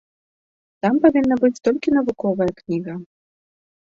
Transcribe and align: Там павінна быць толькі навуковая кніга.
Там 0.85 0.93
павінна 1.03 1.35
быць 1.43 1.59
толькі 1.69 1.93
навуковая 1.97 2.47
кніга. 2.61 2.93